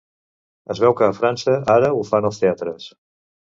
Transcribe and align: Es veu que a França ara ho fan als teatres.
Es 0.75 0.81
veu 0.83 0.95
que 1.01 1.05
a 1.09 1.17
França 1.19 1.55
ara 1.75 1.93
ho 1.99 2.03
fan 2.15 2.31
als 2.33 2.43
teatres. 2.47 2.91